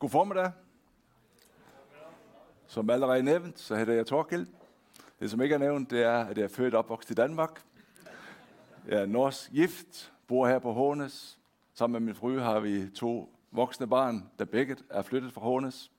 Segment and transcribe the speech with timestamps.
[0.00, 0.52] God formiddag.
[2.66, 4.46] Som allerede nævnt, så hedder jeg Torkild.
[5.20, 7.62] Det, som ikke er nævnt, det er, at jeg er født og opvokset i Danmark.
[8.88, 11.38] Jeg er norsk gift, bor her på Hånes.
[11.74, 15.92] Sammen med min fru har vi to voksne barn, der begge er flyttet fra Hånes.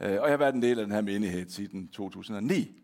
[0.00, 2.82] Øh, og jeg har været en del af den her menighed siden 2009.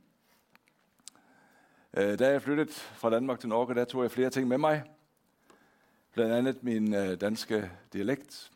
[1.94, 4.82] Øh, da jeg flyttede fra Danmark til Norge, der tog jeg flere ting med mig.
[6.12, 8.52] Blandt andet min øh, danske dialekt.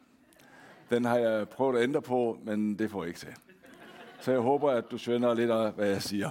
[0.93, 3.35] Den har jeg prøvet at ændre på, men det får jeg ikke til.
[4.21, 6.31] Så jeg håber, at du skønner lidt af, hvad jeg siger.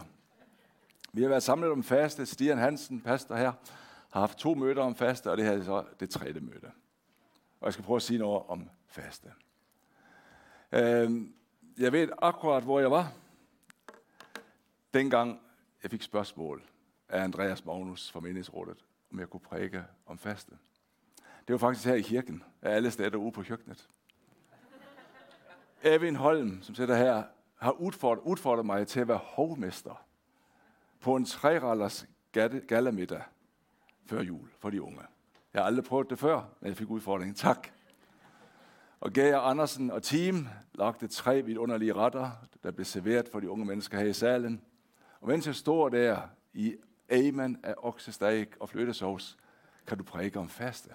[1.13, 2.25] Vi har været samlet om faste.
[2.25, 3.51] Stian Hansen, pastor her,
[4.09, 6.71] har haft to møder om faste, og det her er så det tredje møde.
[7.59, 9.27] Og jeg skal prøve at sige noget om faste.
[10.71, 11.33] Øhm,
[11.77, 13.13] jeg ved akkurat, hvor jeg var,
[14.93, 15.39] dengang
[15.83, 16.63] jeg fik spørgsmål
[17.09, 20.51] af Andreas Magnus fra Menighedsrådet, om jeg kunne prædike om faste.
[21.47, 23.87] Det var faktisk her i kirken, af alle steder ude på køkkenet.
[25.83, 27.23] Evin Holm, som sidder her,
[27.55, 30.05] har udfordret, udfordret mig til at være hovmester
[30.99, 32.07] på en trerallers
[32.67, 33.21] gallamiddag
[34.05, 35.01] før jul for de unge.
[35.53, 37.35] Jeg har aldrig prøvet det før, men jeg fik udfordringen.
[37.35, 37.67] Tak.
[38.99, 42.31] Og Geir Andersen og team lagde tre vidunderlige retter,
[42.63, 44.61] der blev serveret for de unge mennesker her i salen.
[45.21, 46.21] Og mens jeg står der
[46.53, 46.75] i
[47.09, 49.37] amen af oksesteg og flyttesovs,
[49.87, 50.89] kan du prædike om faste.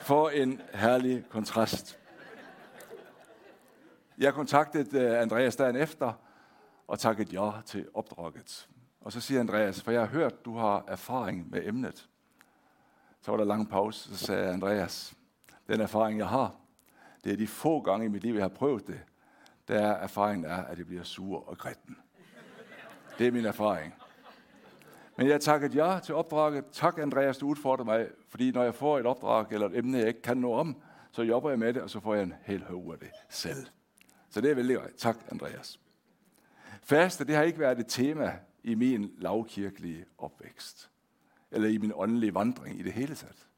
[0.00, 1.98] For en herlig kontrast.
[4.18, 6.12] Jeg kontaktede øh, Andreas dagen efter
[6.86, 8.68] og takket ja til opdraget.
[9.00, 12.08] Og så siger Andreas, for jeg har hørt, du har erfaring med emnet.
[13.20, 15.14] Så var der lang pause, så sagde Andreas,
[15.68, 16.54] den erfaring, jeg har,
[17.24, 19.00] det er de få gange i mit liv, jeg har prøvet det,
[19.68, 21.96] der er erfaringen er, at det bliver sur og grætten.
[23.18, 23.94] Det er min erfaring.
[25.16, 26.64] Men jeg takket ja til opdraget.
[26.72, 30.08] Tak, Andreas, du udfordrer mig, fordi når jeg får et opdrag eller et emne, jeg
[30.08, 32.64] ikke kan nå om, så jobber jeg med det, og så får jeg en hel
[32.64, 33.66] høv af det selv.
[34.30, 34.96] Så det er vældig godt.
[34.96, 35.80] Tak, Andreas.
[36.82, 40.90] Faste, det har ikke været et tema i min lavkirkelige opvækst,
[41.50, 43.48] eller i min åndelige vandring i det hele taget.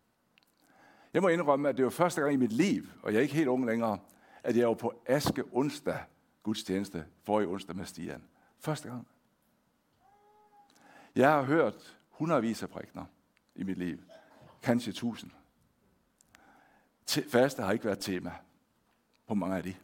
[1.14, 3.34] Jeg må indrømme, at det var første gang i mit liv, og jeg er ikke
[3.34, 3.98] helt ung længere,
[4.42, 5.98] at jeg var på Aske onsdag
[6.42, 8.24] gudstjeneste for i onsdag med Stian.
[8.58, 9.08] Første gang.
[11.14, 13.04] Jeg har hørt hundredvis af prægner
[13.54, 13.98] i mit liv.
[14.62, 15.30] Kanskje tusind.
[17.30, 18.32] Faste har ikke været tema
[19.26, 19.74] på mange af de.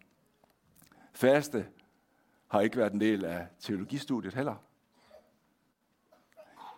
[1.16, 1.66] Faste
[2.48, 4.54] har ikke været en del af teologistudiet heller.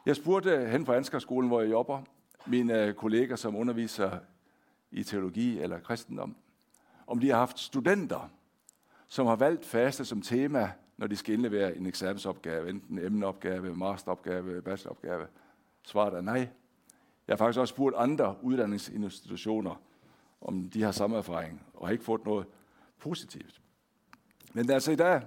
[0.06, 2.02] Jeg spurgte hen på Ansgarskolen, hvor jeg jobber,
[2.46, 4.18] mine øh, kolleger, som underviser
[4.90, 6.36] i teologi eller kristendom,
[7.06, 8.30] om de har haft studenter,
[9.08, 14.62] som har valgt faste som tema, når de skal indlevere en eksamensopgave, enten emneopgave, masteropgave,
[14.62, 15.26] bacheloropgave.
[15.82, 16.48] Svaret er nej.
[17.28, 19.82] Jeg har faktisk også spurgt andre uddannelsesinstitutioner,
[20.40, 22.46] om de har samme erfaring, og har ikke fået noget
[22.98, 23.60] positivt.
[24.58, 25.22] Men altså i dag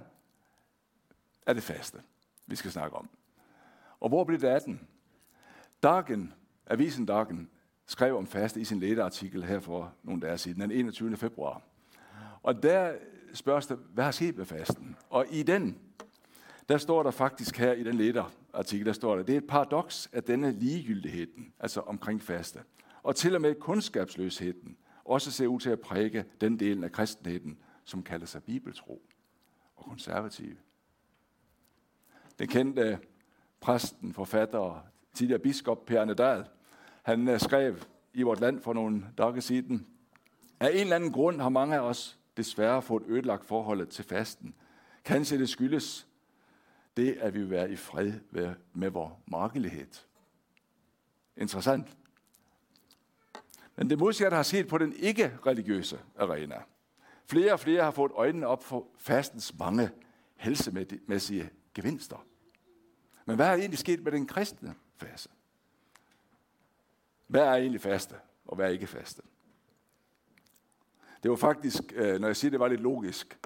[1.46, 1.98] er det faste,
[2.46, 3.08] vi skal snakke om.
[4.00, 4.88] Og hvor blev det af den?
[5.82, 6.34] Dagen,
[6.66, 7.50] avisen Dagen,
[7.86, 11.16] skrev om faste i sin lederartikel her for nogle dage siden, den 21.
[11.16, 11.62] februar.
[12.42, 12.94] Og der
[13.34, 14.96] spørges der, hvad har sket med fasten?
[15.10, 15.78] Og i den,
[16.68, 20.08] der står der faktisk her i den lederartikel, der står der, det er et paradoks,
[20.12, 22.60] af denne ligegyldigheden, altså omkring faste,
[23.02, 27.58] og til og med kundskabsløsheden, også ser ud til at præge den del af kristenheden,
[27.84, 29.02] som kalder sig bibeltro
[29.76, 30.56] og konservative.
[32.38, 32.98] Den kendte
[33.60, 34.80] præsten, forfatter og
[35.14, 36.44] tidligere biskop Per Dahl,
[37.02, 37.76] han øh, skrev
[38.14, 39.86] i vort land for nogle dage siden,
[40.60, 44.54] af en eller anden grund har mange af os desværre fået ødelagt forholdet til fasten.
[45.04, 46.06] Kanskje det skyldes
[46.96, 48.12] det, at vi vil være i fred
[48.72, 49.86] med vores markelighed.
[51.36, 51.96] Interessant.
[53.76, 56.62] Men det modsatte har set på den ikke-religiøse arena.
[57.26, 59.90] Flere og flere har fået øjnene op for fastens mange
[60.36, 62.26] helsemæssige gevinster.
[63.24, 65.28] Men hvad er egentlig sket med den kristne fase?
[67.26, 69.22] Hvad er egentlig faste, og hvad er ikke faste?
[71.22, 73.38] Det var faktisk, øh, når jeg siger, det var lidt logisk,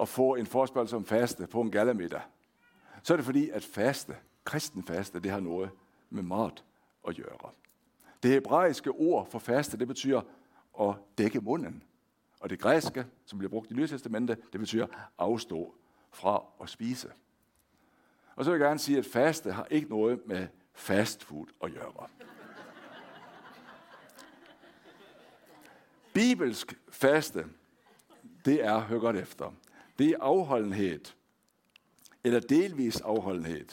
[0.00, 2.20] at få en forspørgsel om faste på en galamiddag.
[3.02, 5.70] Så er det fordi, at faste, kristen faste, det har noget
[6.10, 6.64] med mat
[7.08, 7.50] at gøre.
[8.22, 10.22] Det hebraiske ord for faste, det betyder
[10.80, 11.82] at dække munden.
[12.40, 14.86] Og det græske, som bliver brugt i Nye Testamente, det betyder
[15.18, 15.74] afstå
[16.12, 17.12] fra at spise.
[18.36, 21.72] Og så vil jeg gerne sige, at faste har ikke noget med fast food at
[21.72, 22.08] gøre.
[26.14, 27.46] Bibelsk faste,
[28.44, 29.52] det er, hør godt efter,
[29.98, 31.00] det er afholdenhed,
[32.24, 33.68] eller delvis afholdenhed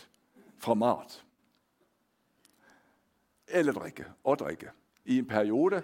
[0.57, 1.25] fra mart.
[3.47, 4.69] eller drikke og drikke,
[5.05, 5.83] i en periode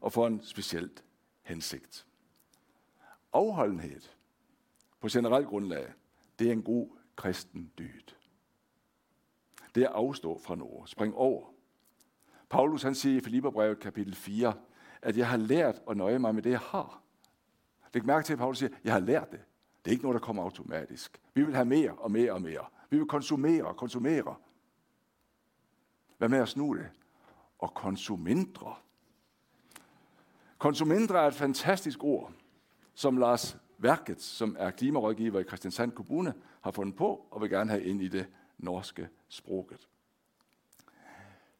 [0.00, 1.04] og for en specielt
[1.52, 2.06] hensigt.
[3.32, 4.00] afholdenhed
[5.00, 5.92] på generelt grundlag,
[6.38, 8.14] det er en god kristen dyd.
[9.74, 11.52] Det er at afstå fra noget, spring over.
[12.48, 14.54] Paulus han siger i Filipperbrevet kapitel 4,
[15.02, 17.02] at jeg har lært at nøje mig med det, jeg har.
[17.94, 19.40] Læg mærke til, at Paulus siger, jeg har lært det.
[19.84, 21.20] Det er ikke noget, der kommer automatisk.
[21.34, 22.66] Vi vil have mere og mere og mere.
[22.90, 24.36] Vi vil konsumere og konsumere.
[26.18, 26.90] Hvad med at snu det?
[27.58, 28.74] Og konsumindre.
[30.62, 32.32] Konsumenter er et fantastisk ord,
[32.94, 37.70] som Lars Værket, som er klimarådgiver i Christiansand Kommune, har fundet på og vil gerne
[37.70, 38.26] have ind i det
[38.58, 39.88] norske sproget.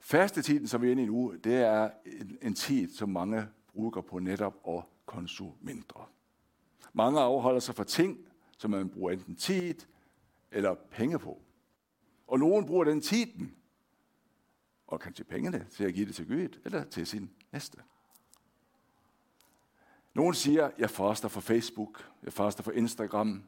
[0.00, 4.00] Fastetiden, som vi er inde i nu, det er en, en tid, som mange bruger
[4.00, 6.06] på netop at konsumere.
[6.92, 8.18] Mange afholder sig fra ting,
[8.58, 9.74] som man bruger enten tid
[10.50, 11.40] eller penge på.
[12.26, 13.54] Og nogen bruger den tiden,
[14.86, 17.78] og kan til pengene til at give det til Gud eller til sin næste.
[20.14, 23.44] Nogle siger, jeg faster for Facebook, jeg faster for Instagram,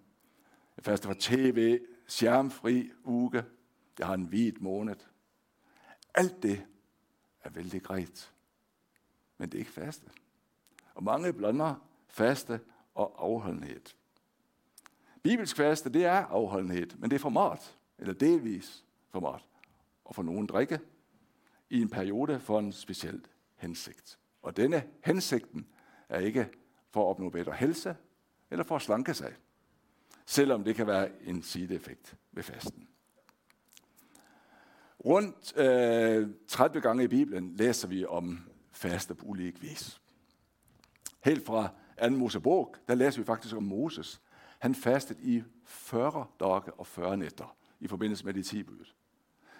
[0.77, 3.45] jeg faster for tv, skærmfri uge,
[3.99, 4.97] jeg har en hvid måned.
[6.15, 6.67] Alt det
[7.41, 8.33] er vældig greit,
[9.39, 10.07] men det er ikke faste.
[10.95, 11.75] Og mange blander
[12.09, 12.61] faste
[12.95, 13.81] og afholdenhed.
[15.23, 19.49] Bibelsk faste, det er afholdenhed, men det er format, eller delvis format,
[20.05, 20.81] og for nogen drikke
[21.71, 23.27] i en periode for en speciel
[23.57, 24.19] hensigt.
[24.43, 25.67] Og denne hensigten
[26.09, 26.49] er ikke
[26.91, 27.97] for at opnå bedre helse
[28.51, 29.35] eller for at slanke sig,
[30.27, 32.89] selvom det kan være en sideeffekt ved fasten.
[35.05, 40.01] Rundt øh, 30 gange i Bibelen læser vi om faste på ulik vis.
[41.25, 41.69] Helt fra
[42.03, 42.11] 2.
[42.11, 44.21] Mosebog, der læser vi faktisk om Moses.
[44.59, 48.93] Han fastede i 40 dage og 40 nætter i forbindelse med de 10 bud.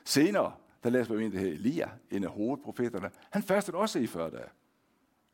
[0.05, 0.53] Senere,
[0.83, 3.11] der læser vi om det her Elia, en af hovedprofeterne.
[3.31, 4.49] Han fastede også i 40 dage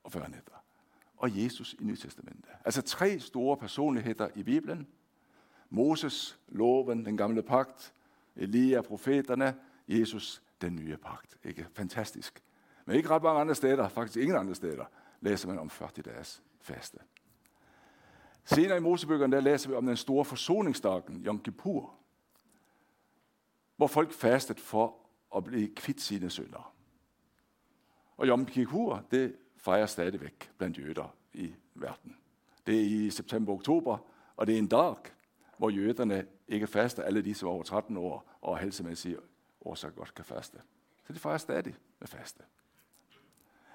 [0.05, 0.60] og 40 nætter.
[1.21, 2.51] Og Jesus i Nye Testamentet.
[2.65, 4.87] Altså tre store personligheder i Bibelen.
[5.71, 7.93] Moses, loven, den gamle pagt.
[8.37, 9.55] Elia, profeterne.
[9.89, 11.39] Jesus, den nye pagt.
[11.45, 11.67] Ikke?
[11.73, 12.43] Fantastisk.
[12.85, 14.85] Men ikke ret mange andre steder, faktisk ingen andre steder,
[15.21, 16.99] læser man om 40 dages faste.
[18.45, 21.95] Senere i Mosebøgerne, der læser vi om den store forsoningsdagen, Yom Kippur,
[23.77, 24.97] hvor folk fastede for
[25.37, 26.75] at blive kvitt sine synder.
[28.17, 32.17] Og Yom Kippur, det fejrer stadigvæk blandt jøder i verden.
[32.67, 33.99] Det er i september-oktober,
[34.37, 34.97] og det er en dag,
[35.59, 39.17] hvor jøderne ikke faster, alle de, som er over 13 år og helsemæssige
[39.61, 40.59] årsager godt kan faste.
[41.07, 42.43] Så de fejrer stadig med faste.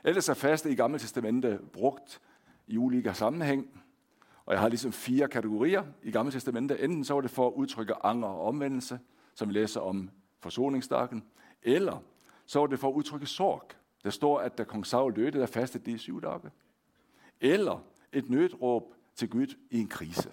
[0.03, 2.21] Ellers er faste i Gamle Testamente brugt
[2.67, 3.83] i ulike sammenhæng.
[4.45, 6.79] Og jeg har ligesom fire kategorier i Gamle Testamente.
[6.79, 8.99] Enten så var det for at udtrykke anger og omvendelse,
[9.33, 10.09] som vi læser om
[10.39, 11.23] forsoningsdagen,
[11.61, 11.99] eller
[12.45, 13.71] så var det for at udtrykke sorg.
[14.05, 16.51] Der står, at da kong Saul døde, der fastede de i syv dage.
[17.41, 20.31] Eller et nødråb til Gud i en krise.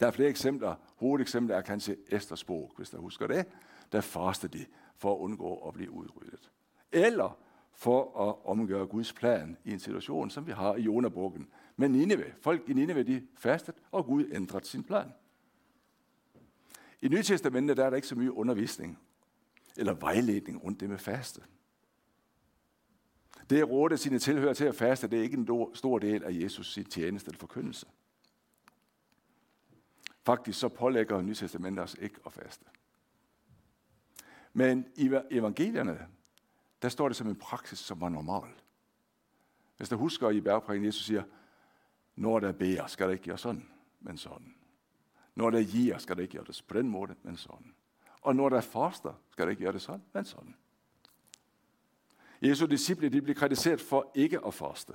[0.00, 0.74] Der er flere eksempler.
[0.96, 3.46] Hovedeksempler er kanskje Esters bog, hvis der husker det.
[3.92, 4.64] Der fastede de
[4.96, 6.50] for at undgå at blive udryddet.
[6.92, 7.38] Eller
[7.74, 11.48] for at omgøre Guds plan i en situation, som vi har i Jonabukken.
[11.76, 15.12] Men Nineve, folk i Nineve, de fastet, og Gud ændrede sin plan.
[17.02, 18.98] I Nye Testamentet der er der ikke så mye undervisning
[19.76, 21.40] eller vejledning rundt det med faste.
[23.50, 26.32] Det at råde sine tilhører til at faste, det er ikke en stor del af
[26.32, 27.86] Jesus sit tjeneste eller forkyndelse.
[30.22, 32.64] Faktisk så pålægger Nye Testamentet os ikke at faste.
[34.52, 36.06] Men i evangelierne,
[36.82, 38.50] der står det som en praksis, som var normal.
[39.76, 41.22] Hvis der husker i bjergprægen, Jesus siger,
[42.16, 43.68] når der beder, skal der ikke gøre sådan,
[44.00, 44.54] men sådan.
[45.34, 47.74] Når der giver, skal der ikke gøre det på den måde, men sådan.
[48.20, 50.54] Og når der faster, skal der ikke gøre det sådan, men sådan.
[52.44, 54.92] Jesu disciple de bliver kritiseret for ikke at faste.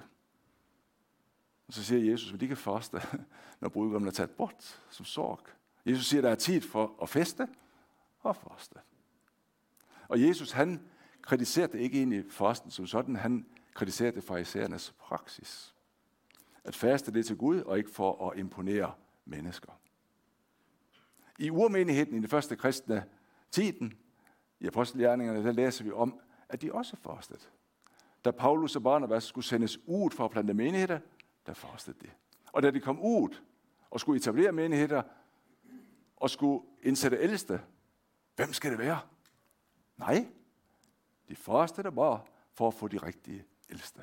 [1.67, 3.01] Og så siger Jesus, at de kan faste,
[3.61, 5.39] når brudgommen er taget bort som sorg.
[5.85, 7.47] Jesus siger, at der er tid for at feste
[8.19, 8.75] og faste.
[10.07, 10.81] Og Jesus, han
[11.21, 15.75] kritiserede ikke egentlig fasten som sådan, han kritiserede farisæernes praksis.
[16.63, 18.93] At faste det til Gud, og ikke for at imponere
[19.25, 19.71] mennesker.
[21.39, 23.05] I urmenigheden i den første kristne
[23.51, 23.93] tiden,
[24.59, 27.39] i apostelgjerningerne, der læser vi om, at de også fastede.
[28.25, 30.99] Da Paulus og Barnabas skulle sendes ud for at plante menigheder,
[31.45, 32.09] der fastede de.
[32.51, 33.35] Og da de kom ud
[33.89, 35.01] og skulle etablere menigheder,
[36.17, 37.61] og skulle indsætte ældste,
[38.35, 38.99] hvem skal det være?
[39.97, 40.27] Nej,
[41.27, 42.21] de fastede der bare
[42.53, 44.01] for at få de rigtige ældste.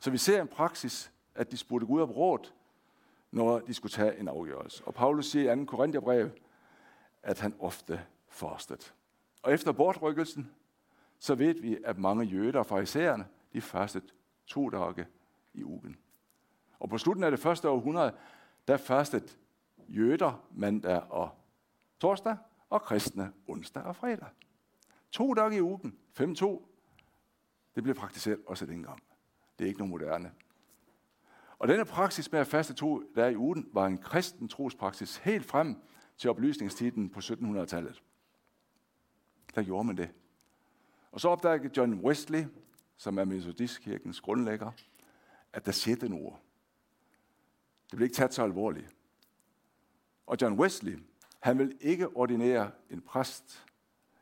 [0.00, 2.52] Så vi ser en praksis, at de spurgte Gud om råd,
[3.30, 4.84] når de skulle tage en afgørelse.
[4.84, 5.64] Og Paulus siger i 2.
[5.64, 6.30] Korintherbrev,
[7.22, 8.84] at han ofte fastede.
[9.42, 10.50] Og efter bortrykkelsen,
[11.20, 14.06] så ved vi, at mange jøder og farisæerne, de fastede
[14.46, 15.06] to dage
[15.54, 15.96] i ugen.
[16.78, 18.14] Og på slutningen af det første århundrede,
[18.68, 19.28] der fastede
[19.88, 21.30] jøder mandag og
[22.00, 22.36] torsdag,
[22.70, 24.28] og kristne onsdag og fredag.
[25.10, 26.62] To dage i ugen, 5-2,
[27.74, 29.02] det blev praktiseret også dengang.
[29.58, 30.32] Det er ikke noget moderne.
[31.58, 35.44] Og denne praksis med at faste to dage i ugen var en kristen trospraksis helt
[35.44, 35.82] frem
[36.16, 38.02] til oplysningstiden på 1700-tallet.
[39.54, 40.10] Der gjorde man det.
[41.12, 42.44] Og så opdagede John Wesley,
[42.96, 44.72] som er Metodistkirkens grundlægger,
[45.52, 46.40] at der skete ord.
[47.90, 48.94] Det blev ikke taget så alvorligt.
[50.26, 50.98] Og John Wesley,
[51.40, 53.66] han vil ikke ordinere en præst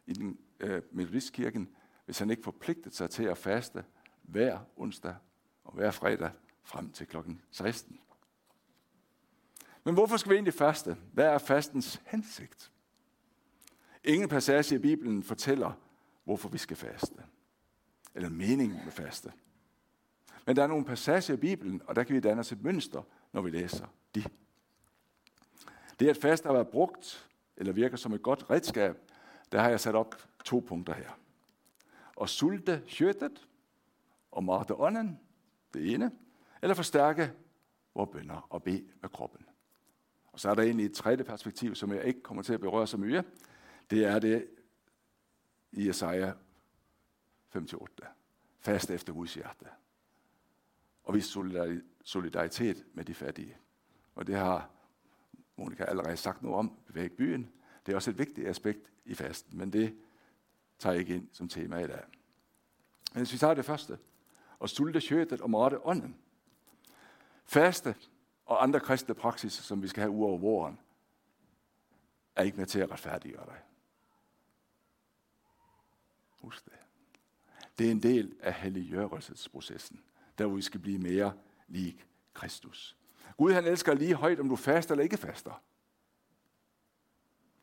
[0.07, 1.69] i den øh, metodistkirken,
[2.05, 3.85] hvis han ikke forpligtede sig til at faste
[4.23, 5.15] hver onsdag
[5.65, 6.31] og hver fredag
[6.63, 8.01] frem til klokken 16.
[9.85, 10.97] Men hvorfor skal vi egentlig faste?
[11.13, 12.73] Hvad er fastens hensigt?
[14.05, 15.73] Ingen passage i Bibelen fortæller,
[16.29, 17.23] hvorfor vi skal faste.
[18.15, 19.33] Eller meningen med faste.
[20.47, 23.03] Men der er nogle passager i Bibelen, og der kan vi danne os et mønster,
[23.33, 24.25] når vi læser de.
[26.01, 28.97] Det at faste har været brugt, eller virker som et godt redskab,
[29.53, 31.19] der har jeg sat op to punkter her.
[32.17, 33.49] Og sulte kjøttet
[34.31, 35.21] og marte ånden,
[35.75, 36.11] det ene,
[36.63, 37.33] eller forstærke
[37.95, 39.47] vores bønder og bede med kroppen.
[40.27, 42.87] Og så er der egentlig et tredje perspektiv, som jeg ikke kommer til at berøre
[42.87, 43.25] så mye.
[43.91, 44.58] Det er det
[45.79, 46.33] i Jesaja
[47.57, 47.87] 5-8.
[48.61, 49.67] Fast efter Guds hjerte.
[51.05, 51.37] Og vis
[52.05, 53.57] solidaritet med de fattige.
[54.15, 54.71] Og det har
[55.57, 57.53] Monika allerede sagt noget om, bevæge byen.
[57.87, 59.97] Det er også et vigtigt aspekt i fasten, men det
[60.79, 62.05] tager jeg ikke ind som tema i dag.
[63.13, 63.99] Men hvis vi tager det første,
[64.59, 66.17] og sulte kjøttet og mate ånden.
[67.45, 67.95] Faste
[68.45, 70.81] og andre kristne praksiser, som vi skal have ud over våren,
[72.37, 73.63] er ikke med til at retfærdiggøre dig.
[76.39, 76.73] Husk det.
[77.79, 80.01] Det er en del af helliggørelsesprocessen,
[80.39, 81.33] der hvor vi skal blive mere
[81.69, 82.05] lig
[82.35, 82.97] Kristus.
[83.37, 85.63] Gud han elsker lige højt, om du faster eller ikke faster.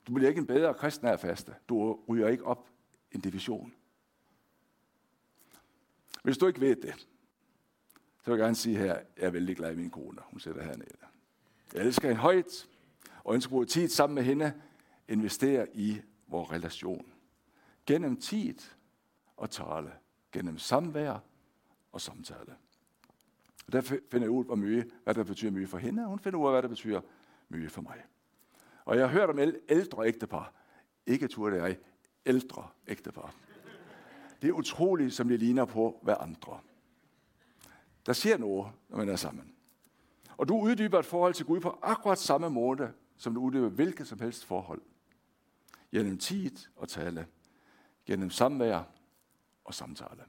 [0.08, 1.56] Du bliver ikke en bedre kristen af at faste.
[1.70, 2.70] Du ryger ikke op
[3.12, 3.74] en division.
[6.24, 7.08] Hvis du ikke ved det,
[8.24, 10.22] så vil jeg gerne sige her, jeg er vældig glad i min kone.
[10.24, 10.98] Hun sætter hernede.
[11.74, 12.68] Jeg elsker hende højt,
[13.24, 14.62] og ønsker at bruge tid sammen med hende,
[15.08, 17.15] investere i vores relation.
[17.86, 18.56] Gennem tid
[19.38, 19.92] og tale.
[20.32, 21.20] Gennem samvær
[21.92, 22.56] og samtale.
[23.68, 26.20] Og der finder jeg ud af mye, hvad der betyder mye for hende, og hun
[26.20, 27.02] finder ud af, hvad der betyder
[27.50, 28.04] mye for mig.
[28.86, 29.40] Og jeg har hørt om
[29.70, 30.54] ældre ægtepar.
[31.06, 31.76] Ikke tur det er
[32.26, 33.36] ældre ægtepar.
[34.42, 36.60] Det er utroligt, som de ligner på hver andre.
[38.06, 39.52] Der sker noget, når man er sammen.
[40.38, 44.08] Og du uddyber et forhold til Gud på akkurat samme måde, som du uddyber hvilket
[44.08, 44.82] som helst forhold.
[45.92, 47.28] Gennem tid og tale.
[48.06, 48.84] Gennem samvær
[49.64, 50.26] og samtale.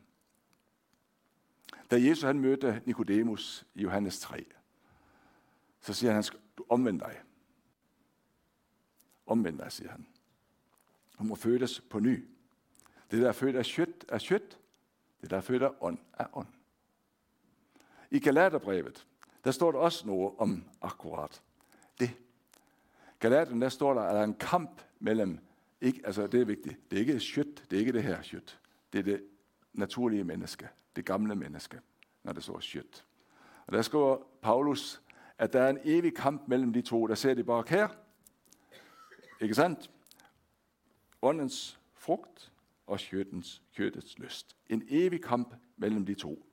[1.91, 4.45] Da Jesus han mødte Nikodemus i Johannes 3,
[5.81, 6.25] så siger han,
[6.59, 7.21] du omvend dig.
[9.27, 10.07] Omvend dig, siger han.
[11.19, 12.29] Du må fødes på ny.
[13.11, 14.59] Det, der er født af kjøtt, er kjøtt.
[15.21, 16.49] Det, der er født af ånd, er ånd.
[18.11, 19.07] I Galaterbrevet,
[19.45, 21.43] der står der også noget om akkurat
[22.01, 22.11] det.
[23.19, 25.39] Galaterne, der står der, at der er en kamp mellem,
[25.81, 28.61] ikke, altså det er vigtigt, det er ikke kjøtt, det er ikke det her kjøtt.
[28.93, 29.25] Det er det
[29.73, 31.81] naturlige menneske, det gamle menneske,
[32.23, 33.05] når det står kjøtt.
[33.67, 35.03] Og der skriver Paulus,
[35.39, 37.07] at der er en evig kamp mellem de to.
[37.07, 37.89] Der ser de bare her.
[39.41, 39.91] Ikke sandt?
[41.23, 42.53] Åndens frugt
[42.87, 44.57] og kjøttens, kjøttets lyst.
[44.69, 46.47] En evig kamp mellem de to.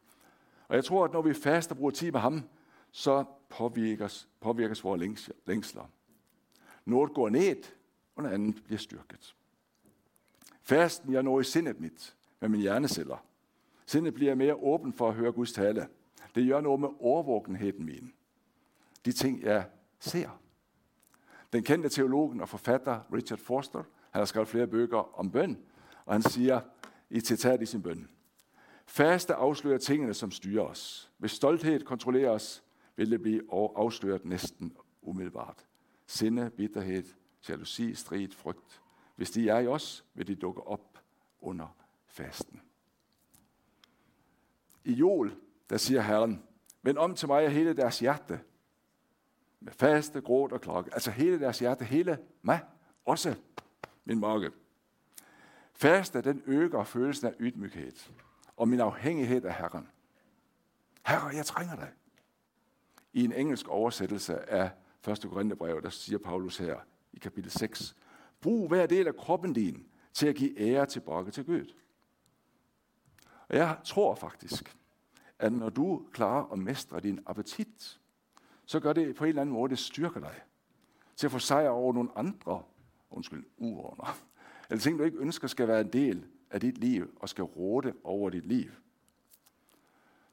[0.67, 2.49] Og jeg tror, at når vi faster og bruger tid med ham,
[2.91, 5.85] så påvirkes, påvirkes vores længsler.
[6.85, 7.63] Noget går ned,
[8.15, 9.35] og noget andet bliver styrket.
[10.61, 13.25] Fasten jeg når i sindet mit med mine hjerneceller.
[13.85, 15.87] Sindet bliver mere åben for at høre Guds tale.
[16.35, 18.13] Det gør noget med overvågenheden min.
[19.05, 19.65] De ting, jeg
[19.99, 20.39] ser.
[21.53, 25.57] Den kendte teologen og forfatter Richard Forster, han har skrevet flere bøger om bøn,
[26.05, 26.61] og han siger
[27.09, 28.09] i citat i sin bøn,
[28.85, 31.11] Faste afslører tingene, som styrer os.
[31.17, 32.63] Hvis stolthed kontrollerer os,
[32.95, 35.65] vil det blive afsløret næsten umiddelbart.
[36.07, 37.03] Sinde, bitterhed,
[37.49, 38.81] jalousi, strid, frygt.
[39.15, 40.99] Hvis de er i os, vil de dukke op
[41.41, 41.67] under
[42.05, 42.61] fasten.
[44.83, 45.35] I jul,
[45.69, 46.43] der siger Herren,
[46.81, 48.39] vend om til mig af hele deres hjerte.
[49.59, 50.93] Med faste, gråt og klokke.
[50.93, 52.65] Altså hele deres hjerte, hele mig,
[53.05, 53.35] også
[54.05, 54.51] min mørke.
[55.73, 58.11] Faste, den øger følelsen af ydmyghed
[58.57, 59.89] og min afhængighed af Herren.
[61.05, 61.91] Herre, jeg trænger dig.
[63.13, 64.71] I en engelsk oversættelse af
[65.07, 65.21] 1.
[65.29, 66.79] Korintherbrev, der siger Paulus her
[67.13, 67.95] i kapitel 6,
[68.41, 71.73] brug hver del af kroppen din til at give ære tilbage til Gud.
[73.47, 74.75] Og jeg tror faktisk,
[75.39, 77.99] at når du klarer at mestre din appetit
[78.65, 80.41] så gør det på en eller anden måde, det styrker dig
[81.15, 82.63] til at få sejr over nogle andre,
[83.09, 84.17] undskyld, uordner,
[84.69, 87.93] eller ting, du ikke ønsker skal være en del af dit liv og skal råde
[88.03, 88.71] over dit liv.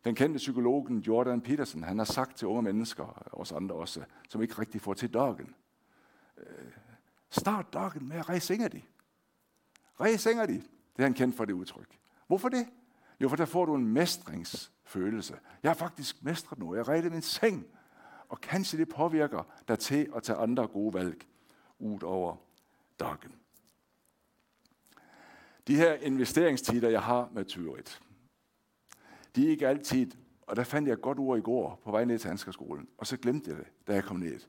[0.05, 4.05] Den kendte psykologen Jordan Peterson, han har sagt til unge mennesker, og os andre også,
[4.29, 5.55] som ikke rigtig får til dagen,
[6.41, 6.73] øh,
[7.31, 8.83] start dagen med at rejse de.
[10.01, 10.47] Rejse de.
[10.47, 11.99] Det er han kendt for det udtryk.
[12.27, 12.67] Hvorfor det?
[13.21, 15.39] Jo, for der får du en mestringsfølelse.
[15.63, 16.79] Jeg har faktisk mestret noget.
[16.79, 17.67] Jeg redder min seng.
[18.29, 21.27] Og kanskje det påvirker dig til at tage andre gode valg
[21.79, 22.37] ud over
[23.01, 23.35] dagen.
[25.67, 28.01] De her investeringstider, jeg har med Tyrit,
[29.37, 30.11] de er ikke altid,
[30.43, 33.07] og der fandt jeg et godt ord i går på vej ned til Anskerskolen, og
[33.07, 34.41] så glemte jeg det, da jeg kom ned.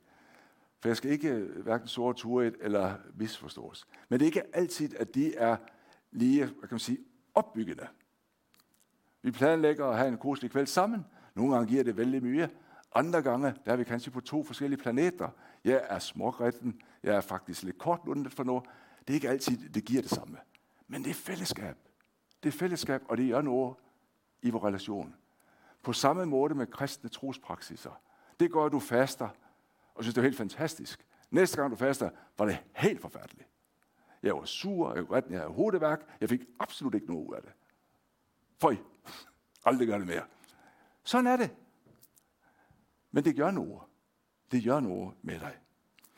[0.81, 3.87] For jeg skal ikke øh, hverken sove turet eller misforstås.
[4.09, 5.57] Men det er ikke altid, at de er
[6.11, 6.97] lige, hvad kan man sige,
[7.35, 7.87] opbyggende.
[9.21, 11.05] Vi planlægger at have en koselig kveld sammen.
[11.35, 12.49] Nogle gange giver det vældig mye.
[12.95, 15.29] Andre gange, der er vi kanskje på to forskellige planeter.
[15.63, 16.81] Jeg er smågretten.
[17.03, 18.63] Jeg er faktisk lidt kortlundet for noget.
[18.99, 20.37] Det er ikke altid, det giver det samme.
[20.87, 21.75] Men det er fællesskab.
[22.43, 23.75] Det er fællesskab, og det gør noget
[24.41, 25.15] i vores relation.
[25.83, 28.01] På samme måde med kristne trospraksiser.
[28.39, 29.29] Det gør, at du faster,
[30.01, 31.05] og synes, det var helt fantastisk.
[31.31, 33.47] Næste gang du faster, var det helt forfærdeligt.
[34.23, 37.41] Jeg var sur, jeg var jeg havde hovedværk, jeg fik absolut ikke noget ud af
[37.41, 37.51] det.
[38.61, 38.75] Føj,
[39.65, 40.23] aldrig gør det mere.
[41.03, 41.51] Sådan er det.
[43.11, 43.81] Men det gør noget.
[44.51, 45.57] Det gør noget med dig.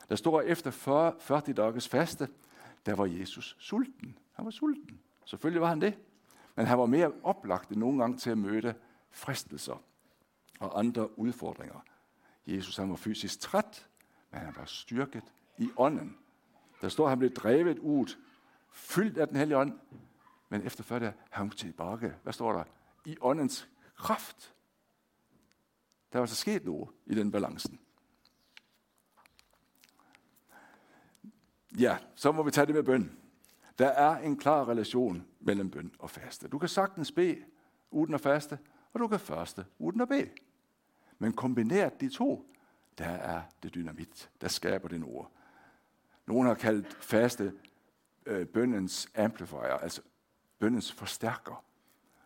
[0.09, 2.27] Der står efter 40, 40 dages faste,
[2.85, 4.17] der var Jesus sulten.
[4.31, 4.99] Han var sulten.
[5.25, 5.99] Selvfølgelig var han det.
[6.55, 8.73] Men han var mere oplagt end nogen gange til at møde
[9.11, 9.83] fristelser
[10.59, 11.79] og andre udfordringer.
[12.45, 13.87] Jesus han var fysisk træt,
[14.31, 16.17] men han var styrket i ånden.
[16.81, 18.17] Der står, at han blev drevet ud,
[18.71, 19.79] fyldt af den hellige ånd,
[20.49, 22.13] men efter før det, han tilbage.
[22.23, 22.63] Hvad står der?
[23.05, 24.53] I åndens kraft.
[26.13, 27.79] Der var så altså sket noget i den balancen.
[31.79, 33.17] Ja, så må vi tage det med bøn.
[33.77, 36.47] Der er en klar relation mellem bøn og faste.
[36.47, 37.43] Du kan sagtens bede
[37.91, 38.59] uden at faste,
[38.93, 40.29] og du kan faste uden at bede.
[41.23, 42.45] Men kombineret de to,
[42.97, 45.31] der er det dynamit, der skaber den ord.
[46.27, 47.53] Nogle har kaldt faste
[48.25, 50.01] øh, bøndens amplifier, altså
[50.59, 51.63] bøndens forstærker.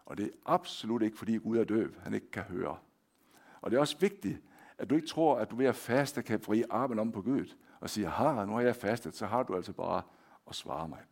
[0.05, 2.77] Og det er absolut ikke, fordi Gud er døv, han ikke kan høre.
[3.62, 4.41] Og det er også vigtigt,
[4.77, 7.55] at du ikke tror, at du ved at faste kan vrige armen om på Gud
[7.79, 10.01] og sige, har nu har jeg fastet, så har du altså bare
[10.47, 11.03] at svare mig.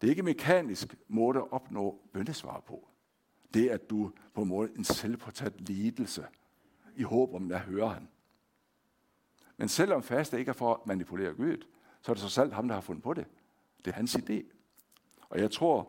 [0.00, 2.88] Det er ikke mekanisk måde at opnå bøndesvar på.
[3.54, 6.26] Det er, at du på en måde en selvportræt lidelse
[6.96, 8.08] i håb om, at hører han.
[9.56, 11.64] Men selvom faste ikke er for at manipulere Gud,
[12.02, 13.26] så er det så selv ham, der har fundet på det.
[13.84, 14.42] Det er hans idé.
[15.28, 15.88] Og jeg tror,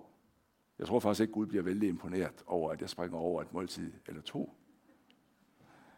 [0.79, 3.93] jeg tror faktisk ikke, Gud bliver vældig imponeret over, at jeg springer over et måltid
[4.07, 4.55] eller to.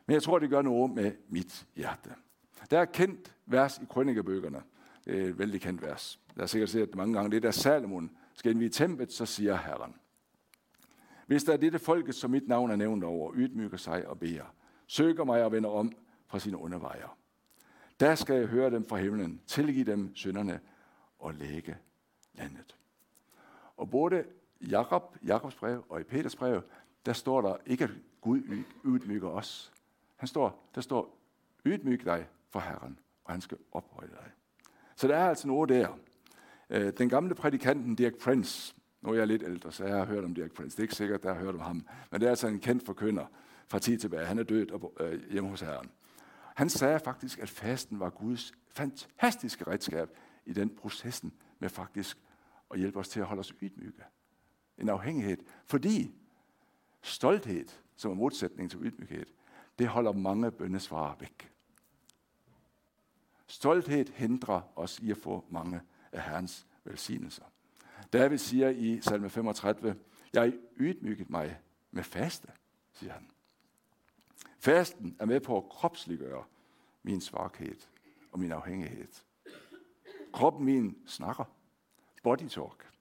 [0.05, 2.15] Men jeg tror, det gør noget med mit hjerte.
[2.71, 4.63] Der er et kendt vers i krønikebøgerne.
[5.05, 6.19] Det er et vældig kendt vers.
[6.35, 7.31] Der har sikkert set mange gange.
[7.31, 9.95] Det der Salomon skal ind i templet, så siger Herren.
[11.27, 14.53] Hvis der er dette folket, som mit navn er nævnt over, ydmyger sig og beder,
[14.87, 15.91] søger mig og vender om
[16.27, 17.17] fra sine undervejer.
[17.99, 20.59] Der skal jeg høre dem fra himlen, tilgive dem synderne
[21.19, 21.77] og lægge
[22.33, 22.75] landet.
[23.77, 24.23] Og både
[24.61, 26.61] Jakob, Jakobs brev og i Peters brev,
[27.05, 27.89] der står der ikke, at
[28.21, 29.73] Gud ydmyger os.
[30.15, 31.17] Han står, der står,
[31.65, 34.31] ydmyg dig for Herren, og han skal ophøje dig.
[34.95, 35.97] Så der er altså noget der.
[36.69, 40.23] Øh, den gamle prædikanten Dirk Prince, nu er jeg lidt ældre, så jeg har hørt
[40.23, 40.75] om Dirk Prince.
[40.75, 41.87] Det er ikke sikkert, at jeg har hørt om ham.
[42.11, 43.25] Men det er altså en kendt forkynder
[43.67, 44.25] fra tid tilbage.
[44.25, 45.91] Han er død øh, hjemme hos Herren.
[46.55, 50.09] Han sagde faktisk, at fasten var Guds fantastiske redskab
[50.45, 52.17] i den processen med faktisk
[52.71, 54.03] at hjælpe os til at holde os ydmyge.
[54.77, 55.37] En afhængighed.
[55.65, 56.11] Fordi
[57.01, 59.25] stolthed, som er modsætning til ydmyghed,
[59.79, 61.51] det holder mange bøndesvarer væk.
[63.47, 67.43] Stolthed hindrer os i at få mange af Herrens velsignelser.
[68.13, 69.95] David siger i salme 35,
[70.33, 71.59] jeg ydmyget mig
[71.91, 72.47] med faste,
[72.93, 73.29] siger han.
[74.57, 76.43] Fasten er med på at kropsliggøre
[77.03, 77.77] min svaghed
[78.31, 79.07] og min afhængighed.
[80.33, 81.43] Kroppen min snakker.
[82.23, 82.91] Body talk.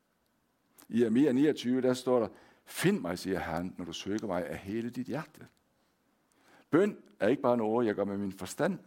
[0.88, 2.28] I Amir 29, der står der,
[2.64, 5.46] Find mig, siger Herren, når du søger mig af hele dit hjerte.
[6.70, 8.78] Bøn er ikke bare noget, jeg gør med min forstand,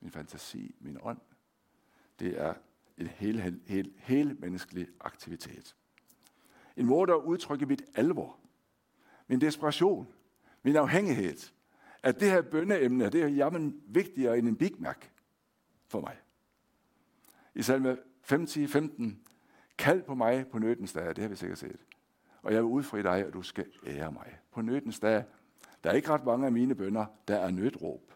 [0.00, 1.20] min fantasi, min ånd.
[2.18, 2.54] Det er
[2.98, 5.76] en hel, hel, hel, hel menneskelig aktivitet.
[6.76, 8.38] En måde at udtrykke mit alvor,
[9.26, 10.08] min desperation,
[10.62, 11.52] min afhængighed,
[12.02, 14.96] at det her bønneemne, det er jamen vigtigere end en Big Mac
[15.88, 16.16] for mig.
[17.54, 19.20] I salme 50, 15,
[19.78, 21.80] kald på mig på nødens dag, det har vi sikkert set.
[22.42, 24.38] Og jeg vil udfri dig, og du skal ære mig.
[24.50, 25.24] På nødens dag,
[25.84, 28.12] der er ikke ret mange af mine bønder, der er nødråb.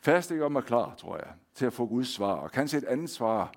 [0.00, 2.84] Faste gør mig klar, tror jeg, til at få Guds svar, og kan se et
[2.84, 3.52] andet svar,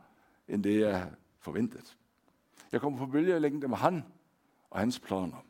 [0.47, 1.97] end det jeg forventet.
[2.71, 4.03] Jeg kommer på bølgelængde med han
[4.69, 5.45] og hans planer.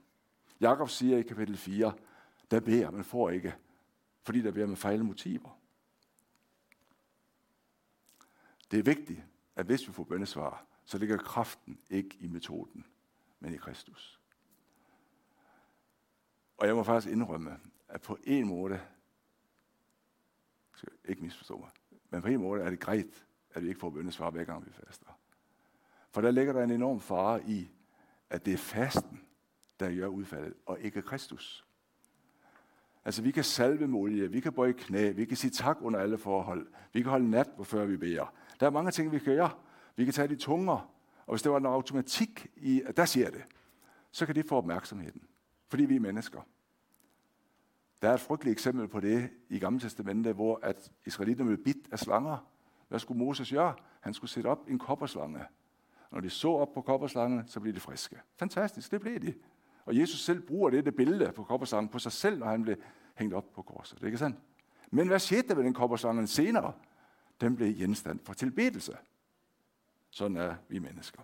[0.61, 1.93] Jakob siger i kapitel 4,
[2.51, 3.55] der beder, man får ikke,
[4.21, 5.59] fordi der beder med fejl motiver.
[8.71, 9.23] Det er vigtigt,
[9.55, 12.85] at hvis vi får bøndesvar, så ligger kraften ikke i metoden,
[13.39, 14.19] men i Kristus.
[16.57, 18.81] Og jeg må faktisk indrømme, at på en måde,
[20.75, 21.69] skal ikke misforstå mig,
[22.09, 24.71] men på en måde er det greit, at vi ikke får bøndesvar hver gang vi
[24.71, 25.19] faster.
[26.11, 27.71] For der ligger der en enorm fare i,
[28.29, 29.27] at det er fasten,
[29.79, 31.68] der gør udfaldet, og ikke Kristus.
[33.09, 35.99] Altså, vi kan salve med olie, vi kan bøje knæ, vi kan sige tak under
[35.99, 38.33] alle forhold, vi kan holde nat, før vi beder.
[38.59, 39.49] Der er mange ting, vi kan gøre.
[39.95, 40.91] Vi kan tage de tunger,
[41.25, 43.43] og hvis der var en automatik i, at der siger det,
[44.11, 45.21] så kan det få opmærksomheden,
[45.67, 46.41] fordi vi er mennesker.
[48.01, 51.87] Der er et frygteligt eksempel på det i Gamle Testamentet, hvor at israelitterne blev bidt
[51.91, 52.37] af slanger.
[52.87, 53.73] Hvad skulle Moses gøre?
[53.99, 55.39] Han skulle sætte op en kopperslange.
[56.11, 58.15] Når de så op på kopperslangen, så blev de friske.
[58.39, 59.33] Fantastisk, det blev de.
[59.85, 62.75] Og Jesus selv bruger det, det billede på kopperslangen på sig selv, når han blev
[63.19, 63.97] hængt op på korset.
[63.97, 64.37] Det er ikke sandt?
[64.91, 66.73] Men hvad skete der ved den kopperslangen senere?
[67.41, 68.97] Den blev genstand for tilbedelse.
[70.09, 71.21] Sådan er vi mennesker.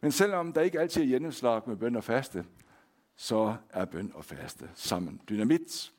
[0.00, 2.44] Men selvom der ikke altid er gennemslag med bøn og faste,
[3.16, 5.92] så er bøn og faste sammen dynamit.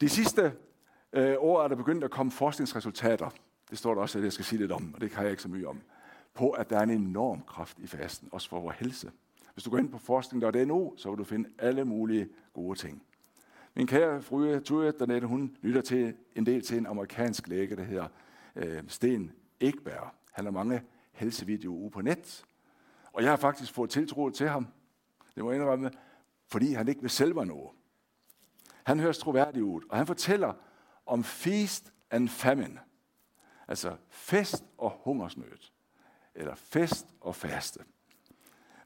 [0.00, 0.52] De sidste
[1.12, 3.30] øh, år er der begyndt at komme forskningsresultater,
[3.70, 5.42] det står der også, at jeg skal sige lidt om, og det kan jeg ikke
[5.42, 5.80] så mye om,
[6.34, 9.10] på at der er en enorm kraft i fasten, også for vores helse.
[9.60, 13.02] Hvis du går ind på forskning.no, så vil du finde alle mulige gode ting.
[13.74, 17.82] Min kære frue Turet dernede, hun lytter til en del til en amerikansk læge, der
[17.82, 18.08] hedder
[18.56, 20.14] øh, Sten Ekberg.
[20.32, 22.44] Han har mange helsevideoer ude på net.
[23.12, 24.66] Og jeg har faktisk fået tiltro til ham.
[25.34, 25.90] Det må jeg indrømme,
[26.46, 27.70] fordi han ikke vil selv noget.
[28.84, 30.52] Han høres troværdig ud, og han fortæller
[31.06, 32.80] om feast and famine.
[33.68, 35.70] Altså fest og hungersnød.
[36.34, 37.80] Eller fest og faste.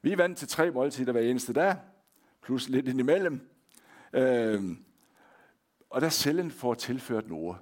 [0.05, 1.75] Vi er vant til tre måltider hver eneste dag,
[2.41, 3.49] plus lidt indimellem.
[4.13, 4.63] Øh,
[5.89, 7.57] og der cellen får tilført noget,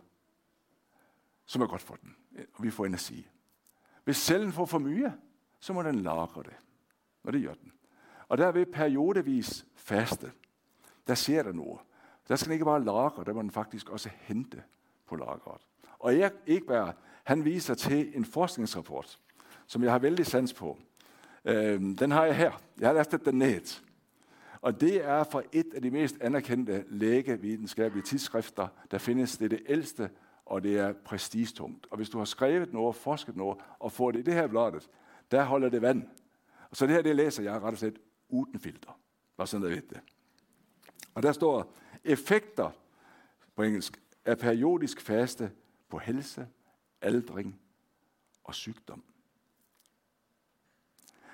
[1.46, 2.16] som er godt for den.
[2.54, 3.28] Og vi får energi.
[4.04, 5.14] Hvis cellen får for mye,
[5.60, 6.54] så må den lagre det.
[7.24, 7.72] Og det gør den.
[8.28, 10.32] Og der vil periodevis faste.
[11.08, 11.80] Der ser der noget.
[12.28, 14.64] Der skal den ikke bare lagre, der må den faktisk også hente
[15.06, 15.62] på lageret.
[16.00, 19.20] Og Erik Ekberg, han viser til en forskningsrapport,
[19.68, 20.80] som jeg har vældig sans på.
[21.46, 22.52] Øhm, den har jeg her.
[22.80, 23.82] Jeg har lastet den ned.
[24.62, 29.38] Og det er fra et af de mest anerkendte lægevidenskabelige tidsskrifter, der findes.
[29.38, 30.10] Det er det ældste,
[30.46, 31.88] og det er prestigetungt.
[31.92, 34.90] Og hvis du har skrevet noget, forsket noget, og får det i det her bladet,
[35.32, 36.04] der holder det vand.
[36.70, 39.00] Og så det her, det læser jeg ret og slet uden filter.
[39.38, 40.00] Bare sådan, der ved det.
[41.14, 42.70] Og der står, effekter
[43.56, 45.52] på engelsk er periodisk faste
[45.90, 46.48] på helse,
[47.02, 47.60] aldring
[48.44, 49.04] og sygdom.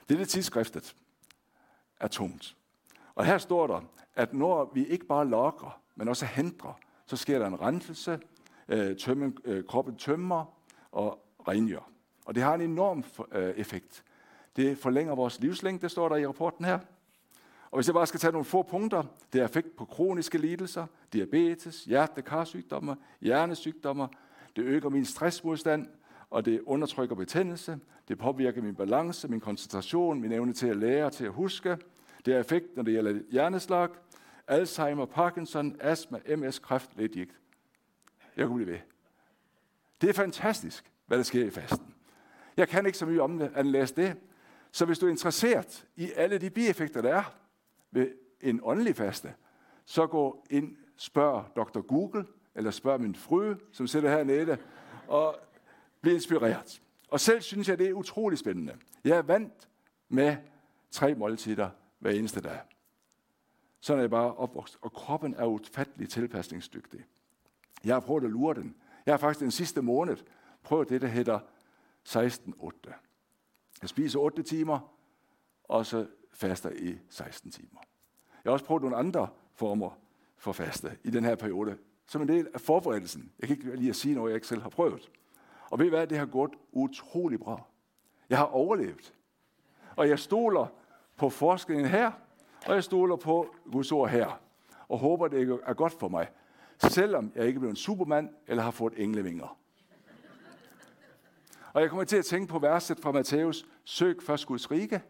[0.09, 0.95] Dette tidsskriftet
[1.99, 2.55] er tomt.
[3.15, 3.81] Og her står der,
[4.15, 8.19] at når vi ikke bare lokker, men også hindrer, så sker der en renselse,
[8.67, 10.45] øh, tømme, øh, kroppen tømmer
[10.91, 11.89] og rengør.
[12.25, 14.03] Og det har en enorm øh, effekt.
[14.55, 16.79] Det forlænger vores livslængde, står der i rapporten her.
[17.71, 20.85] Og hvis jeg bare skal tage nogle få punkter, det er effekt på kroniske lidelser,
[21.13, 24.07] diabetes, hjerte-karsygdomme, hjernesygdomme,
[24.55, 25.87] det øger min stressmodstand,
[26.29, 31.09] og det undertrykker betændelse, det påvirker min balance, min koncentration, min evne til at lære,
[31.09, 31.77] til at huske.
[32.25, 33.89] Det er effekt, når det gælder hjerneslag,
[34.47, 37.39] Alzheimer, Parkinson, astma, MS, kræft, ledgigt.
[38.37, 38.79] Jeg kunne blive ved.
[40.01, 41.95] Det er fantastisk, hvad der sker i fasten.
[42.57, 44.15] Jeg kan ikke så mye om det, at læse det.
[44.71, 47.23] Så hvis du er interesseret i alle de bieffekter, der er
[47.91, 48.11] ved
[48.41, 49.33] en åndelig faste,
[49.85, 51.81] så gå ind, spørg Dr.
[51.81, 54.57] Google, eller spørg min frue, som sidder hernede,
[55.07, 55.35] og
[56.01, 56.81] blive inspireret.
[57.09, 58.77] Og selv synes jeg, det er utrolig spændende.
[59.03, 59.69] Jeg er vant
[60.09, 60.37] med
[60.91, 62.59] tre måltider hver eneste dag.
[63.79, 64.77] Sådan er jeg bare opvokset.
[64.81, 67.05] Og kroppen er ufattelig tilpasningsdygtig.
[67.83, 68.75] Jeg har prøvet at lure den.
[69.05, 70.17] Jeg har faktisk den sidste måned
[70.63, 71.39] prøvet det, der hedder
[72.09, 72.93] 16-8.
[73.81, 74.93] Jeg spiser 8 timer,
[75.63, 77.79] og så faster i 16 timer.
[78.43, 79.91] Jeg har også prøvet nogle andre former
[80.37, 83.31] for faste i den her periode, som en del af forberedelsen.
[83.39, 85.09] Jeg kan ikke lige at sige noget, jeg ikke selv har prøvet.
[85.71, 86.07] Og ved I hvad?
[86.07, 87.61] Det har gået utrolig bra.
[88.29, 89.13] Jeg har overlevet.
[89.95, 90.67] Og jeg stoler
[91.17, 92.11] på forskningen her,
[92.65, 94.41] og jeg stoler på Guds ord her.
[94.87, 96.27] Og håber, det er godt for mig.
[96.77, 99.57] Selvom jeg ikke er blevet en supermand, eller har fået englevinger.
[101.73, 103.65] Og jeg kommer til at tænke på verset fra Matthæus.
[103.83, 105.01] Søg først Guds rige,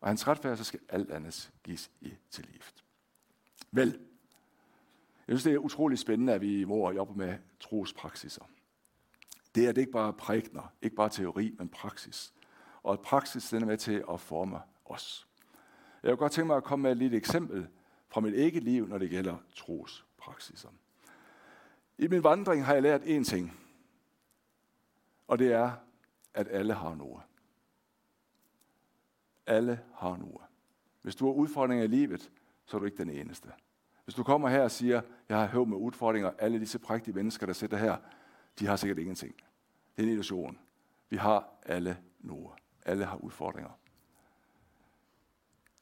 [0.00, 2.84] og hans retfærd, så skal alt andet gives i til livet.
[3.70, 3.98] Vel,
[5.28, 8.44] Jeg synes, det er utrolig spændende, at vi hvor jobber med trospraksiser.
[9.54, 12.32] Det er det ikke bare prægner, ikke bare teori, men praksis.
[12.82, 15.28] Og at praksis den er med til at forme os.
[16.02, 17.68] Jeg vil godt tænke mig at komme med et lille eksempel
[18.08, 20.68] fra mit eget liv, når det gælder trospraksiser.
[21.98, 23.58] I min vandring har jeg lært én ting,
[25.28, 25.72] og det er,
[26.34, 27.22] at alle har noget.
[29.46, 30.40] Alle har noget.
[31.02, 32.30] Hvis du har udfordringer i livet,
[32.66, 33.48] så er du ikke den eneste.
[34.04, 37.46] Hvis du kommer her og siger, jeg har hørt med udfordringer, alle disse prægtige mennesker,
[37.46, 37.96] der sidder her,
[38.58, 39.34] de har sikkert ingenting.
[39.96, 40.58] Det er en illusion.
[41.08, 42.58] Vi har alle noget.
[42.86, 43.70] Alle har udfordringer.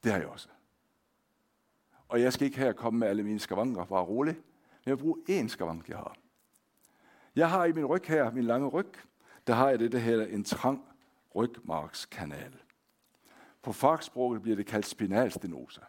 [0.04, 0.48] Det har jeg også.
[2.08, 4.34] Og jeg skal ikke her komme med alle mine skavanker, bare rolig.
[4.34, 6.16] Men jeg vil bruge én skavank, jeg har.
[7.36, 8.92] Jeg har i min ryg her, min lange ryg,
[9.46, 10.84] der har jeg det, der hedder en trang
[11.34, 12.54] rygmarkskanal.
[13.62, 15.80] På fagsproget bliver det kaldt spinalstenose.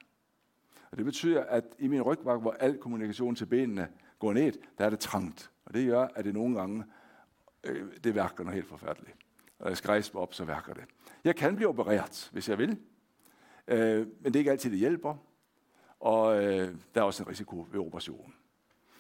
[0.91, 3.89] Og det betyder, at i min rygmark, hvor al kommunikation til benene
[4.19, 5.51] går ned, der er det trangt.
[5.69, 6.83] Og det gør, at det nogle gange,
[7.63, 9.17] øh, det værker noget helt forfærdeligt.
[9.59, 10.83] Og jeg skal rejse op, så værker det.
[11.23, 12.77] Jeg kan blive opereret, hvis jeg vil.
[13.67, 15.15] Øh, men det er ikke altid, det hjælper.
[15.99, 18.33] Og øh, der er også en risiko ved operationen.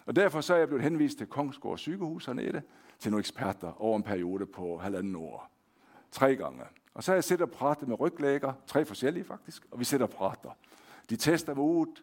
[0.05, 2.61] Og derfor så er jeg blevet henvist til Kongsgård sygehus hernede,
[2.99, 5.51] til nogle eksperter over en periode på halvanden år.
[6.11, 6.63] Tre gange.
[6.93, 10.05] Og så har jeg siddet og pratet med ryglæger, tre forskellige faktisk, og vi sidder
[10.05, 10.51] og prater.
[11.09, 12.01] De tester mig ud,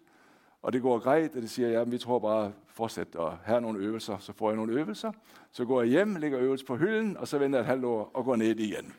[0.67, 3.61] og det går greit, og det siger, ja, vi tror bare, fortsæt, og her er
[3.61, 5.13] nogle øvelser, så får jeg nogle øvelser.
[5.53, 8.11] Så går jeg hjem, lægger øvelser på hylden, og så venter jeg et halvt år
[8.15, 8.95] og går ned igen.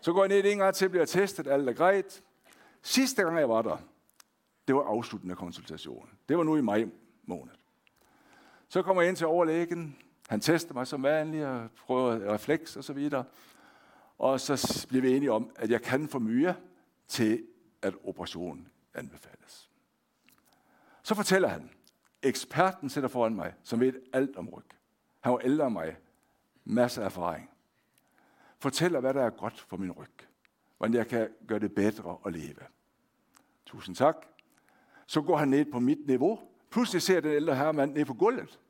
[0.00, 2.22] Så går jeg ned en gang til, bliver testet, alt er greit.
[2.82, 3.76] Sidste gang jeg var der,
[4.66, 6.08] det var afsluttende konsultation.
[6.28, 6.86] Det var nu i maj
[7.24, 7.52] måned.
[8.68, 9.96] Så kommer jeg ind til overlægen.
[10.28, 13.24] Han tester mig som vanligt og prøver refleks og så videre.
[14.18, 16.54] Og så bliver vi enige om, at jeg kan få mye
[17.08, 17.46] til,
[17.82, 19.70] at operationen anbefales.
[21.04, 21.70] Så fortæller han,
[22.22, 24.64] eksperten sidder foran mig, som ved alt om ryg.
[25.20, 25.96] Han var ældre end mig,
[26.64, 27.50] masser af erfaring.
[28.58, 30.10] Fortæller, hvad der er godt for min ryg.
[30.78, 32.60] Hvordan jeg kan gøre det bedre at leve.
[33.66, 34.16] Tusind tak.
[35.06, 36.40] Så går han ned på mit niveau.
[36.70, 38.60] Pludselig ser den ældre herremand ned på gulvet.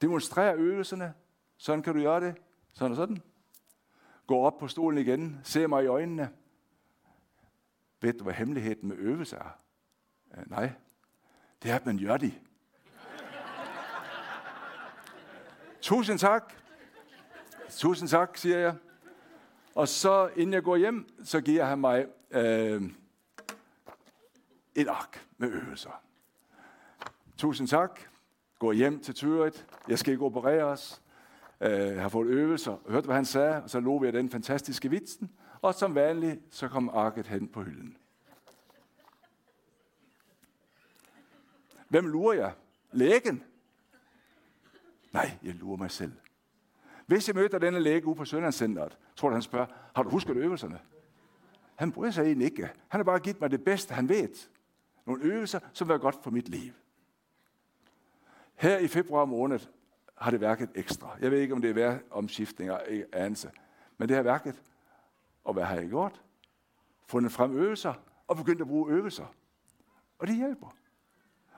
[0.00, 1.14] Demonstrerer øvelserne.
[1.56, 2.34] Sådan kan du gøre det.
[2.72, 3.22] Sådan og sådan.
[4.26, 5.40] Går op på stolen igen.
[5.44, 6.30] Ser mig i øjnene.
[8.00, 9.60] Ved du, hvad hemmeligheden med øvelser er?
[10.36, 10.72] Øh, nej.
[11.62, 12.32] Det er, at man gør det.
[15.80, 16.52] Tusind tak.
[17.70, 18.74] Tusind tak, siger jeg.
[19.74, 22.82] Og så, inden jeg går hjem, så giver han mig øh,
[24.74, 26.02] et ark med øvelser.
[27.36, 28.00] Tusind tak.
[28.58, 29.66] Går hjem til Tyrit.
[29.88, 31.02] Jeg skal ikke opereres.
[31.60, 32.76] Øh, jeg har fået øvelser.
[32.88, 35.30] Hørte, hvad han sagde, og så lå vi af den fantastiske vitsen.
[35.62, 37.96] Og som vanligt, så kom arket hen på hylden.
[41.90, 42.52] Hvem lurer jeg?
[42.92, 43.44] Lægen?
[45.12, 46.12] Nej, jeg lurer mig selv.
[47.06, 50.36] Hvis jeg møder denne læge ude på Søndagscenteret, tror du, han spørger, har du husket
[50.36, 50.80] øvelserne?
[51.76, 52.70] Han bryder sig egentlig ikke.
[52.88, 54.48] Han har bare givet mig det bedste, han ved.
[55.06, 56.72] Nogle øvelser, som var godt for mit liv.
[58.54, 59.60] Her i februar måned
[60.18, 61.16] har det værket ekstra.
[61.20, 63.50] Jeg ved ikke, om det er værd omskiftninger, af anelse.
[63.98, 64.62] Men det har værket.
[65.44, 66.22] Og hvad har jeg gjort?
[67.06, 67.94] Fundet frem øvelser
[68.26, 69.26] og begyndt at bruge øvelser.
[70.18, 70.76] Og det hjælper.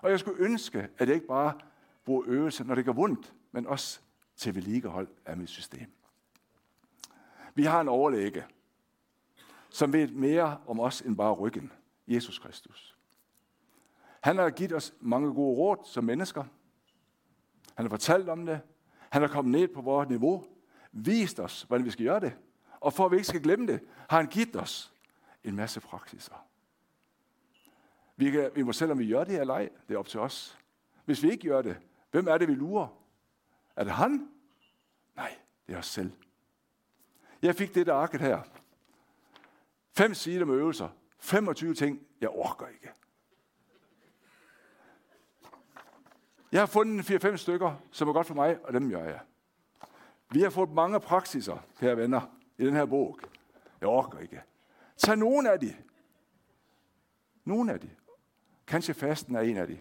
[0.02, 1.60] Og jeg skulle ønske, at jeg ikke bare
[2.04, 4.00] bruger øvelse, når det går vondt, men også
[4.36, 5.92] til vedligehold af mit system.
[7.54, 8.44] Vi har en overlæge,
[9.70, 11.72] som ved mere om os end bare ryggen.
[12.06, 12.98] Jesus Kristus.
[14.20, 16.44] Han har givet os mange gode råd som mennesker.
[17.74, 18.60] Han har fortalt om det.
[19.10, 20.44] Han har kommet ned på vores niveau.
[20.92, 22.32] Vist os, hvordan vi skal gøre det.
[22.80, 24.92] Og for at vi ikke skal glemme det, har han givet os
[25.44, 26.46] en masse praksiser.
[28.22, 30.20] Vi, kan, vi må selv, om vi gør det eller ej, det er op til
[30.20, 30.58] os.
[31.04, 31.76] Hvis vi ikke gør det,
[32.10, 32.86] hvem er det, vi lurer?
[33.76, 34.28] Er det han?
[35.16, 36.12] Nej, det er os selv.
[37.42, 38.42] Jeg fik det der arket her.
[39.92, 40.88] Fem sider med øvelser.
[41.18, 42.90] 25 ting, jeg orker ikke.
[46.52, 49.20] Jeg har fundet 4-5 stykker, som er godt for mig, og dem gør jeg.
[50.30, 52.20] Vi har fået mange praksiser, kære venner,
[52.58, 53.18] i den her bog.
[53.80, 54.42] Jeg orker ikke.
[54.96, 55.76] Tag nogen af de.
[57.44, 57.90] Nogle af de.
[58.72, 59.78] Kanskje fasten er en af de.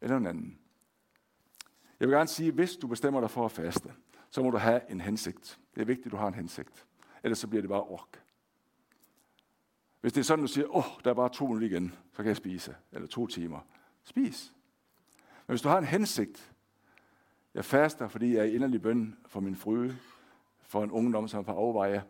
[0.00, 0.58] Eller en anden.
[2.00, 3.92] Jeg vil gerne sige, hvis du bestemmer dig for at faste,
[4.30, 5.60] så må du have en hensigt.
[5.74, 6.86] Det er vigtigt, at du har en hensigt.
[7.22, 8.22] Ellers så bliver det bare ork.
[10.00, 12.16] Hvis det er sådan, du siger, åh, oh, der er bare to minutter igen, så
[12.16, 12.76] kan jeg spise.
[12.92, 13.60] Eller to timer.
[14.04, 14.54] Spis.
[15.46, 16.52] Men hvis du har en hensigt,
[17.54, 19.96] jeg faster, fordi jeg er inderlig bøn for min frue,
[20.62, 22.04] for en ungdom, som er på afveje,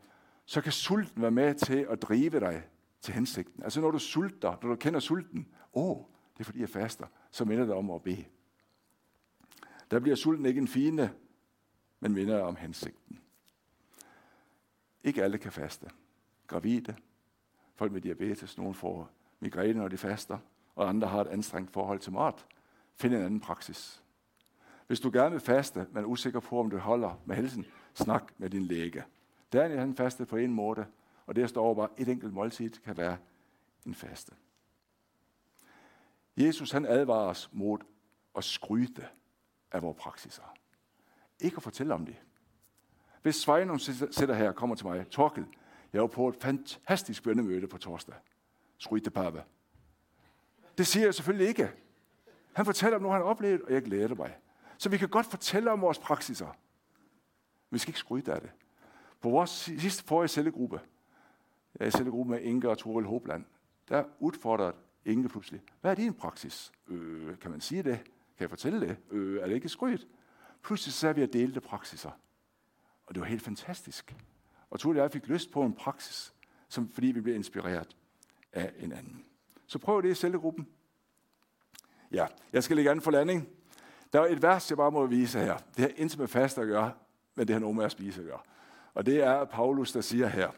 [0.44, 2.64] så kan sulten være med til at drive dig
[3.00, 3.62] til hensigten.
[3.62, 7.06] Altså når du sulter, når du kender sulten, åh, oh, det er fordi jeg faster,
[7.30, 8.24] så minder det om at bede.
[9.90, 11.14] Der bliver sulten ikke en fine,
[12.00, 13.20] men minder om hensigten.
[15.04, 15.90] Ikke alle kan faste.
[16.46, 16.96] Gravide,
[17.74, 20.38] folk med diabetes, nogen får migræne, når de faster,
[20.74, 22.46] og andre har et anstrengt forhold til mat.
[22.96, 24.02] Find en anden praksis.
[24.86, 28.32] Hvis du gerne vil faste, men er usikker på, om du holder med helsen, snak
[28.38, 29.04] med din læge.
[29.52, 30.86] Daniel han fastede på en måde,
[31.28, 33.16] og det står over bare et enkelt måltid kan være
[33.86, 34.32] en faste.
[36.36, 37.78] Jesus han advarer os mod
[38.36, 39.08] at skryte
[39.72, 40.54] af vores praksiser.
[41.40, 42.16] Ikke at fortælle om det.
[43.22, 45.46] Hvis Svejnum sætter her og kommer til mig, Torkel,
[45.92, 48.14] jeg var på et fantastisk bønnemøde på torsdag.
[48.78, 49.42] Skryte pappa.
[50.78, 51.70] Det siger jeg selvfølgelig ikke.
[52.52, 54.36] Han fortæller om noget, han har oplevet, og jeg glæder mig.
[54.78, 56.46] Så vi kan godt fortælle om vores praksiser.
[56.46, 56.54] Men
[57.70, 58.50] vi skal ikke skryde af det.
[59.20, 60.80] På vores sidste forrige cellegruppe,
[61.74, 63.44] jeg er i cellegruppe med Inge og Toril Hobland,
[63.88, 64.72] der udfordrede
[65.04, 65.62] Inge pludselig.
[65.80, 66.72] Hvad er din praksis?
[66.88, 67.98] Øh, kan man sige det?
[68.04, 68.96] Kan jeg fortælle det?
[69.10, 70.06] Øh, er det ikke skrydt?
[70.62, 72.10] Pludselig så er vi at delte praksiser.
[73.06, 74.16] Og det var helt fantastisk.
[74.70, 76.34] Og Toril og jeg fik lyst på en praksis,
[76.68, 77.96] som, fordi vi blev inspireret
[78.52, 79.24] af en anden.
[79.66, 80.68] Så prøv det i cellegruppen.
[82.12, 83.48] Ja, jeg skal lægge an for landing.
[84.12, 85.56] Der er et vers, jeg bare må vise her.
[85.56, 86.92] Det har intet med fast at gøre,
[87.34, 88.40] men det har noget med at spise at gøre.
[88.94, 90.50] Og det er Paulus, der siger her.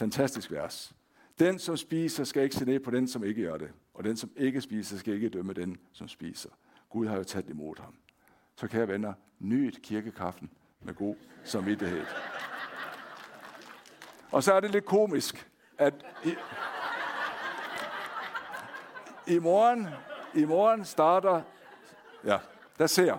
[0.00, 0.92] Fantastisk vers.
[1.38, 3.70] Den, som spiser, skal ikke se ned på den, som ikke gør det.
[3.94, 6.48] Og den, som ikke spiser, skal ikke dømme den, som spiser.
[6.90, 7.94] Gud har jo taget imod ham.
[8.56, 12.04] Så kære venner, nyt kirkekaffen med god samvittighed.
[14.30, 16.34] Og så er det lidt komisk, at i,
[19.26, 19.88] i morgen,
[20.34, 21.42] i morgen starter,
[22.24, 22.38] ja,
[22.78, 23.16] der ser.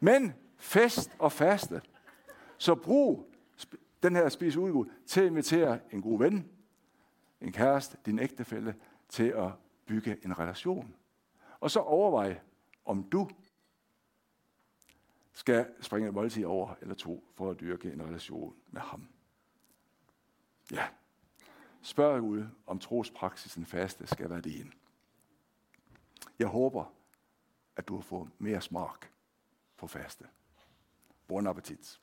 [0.00, 1.80] Men fest og faste.
[2.58, 3.35] Så brug
[4.06, 6.50] den her spis udgud til at invitere en god ven,
[7.40, 8.74] en kæreste, din ægtefælle,
[9.08, 9.50] til at
[9.86, 10.96] bygge en relation.
[11.60, 12.40] Og så overvej,
[12.84, 13.30] om du
[15.32, 19.08] skal springe et måltid over eller to for at dyrke en relation med ham.
[20.72, 20.88] Ja.
[21.82, 24.72] Spørg Gud, om trospraksisen faste skal være din.
[26.38, 26.84] Jeg håber,
[27.76, 28.96] at du har fået mere smag
[29.76, 30.24] på faste.
[31.28, 32.00] Bon appetit.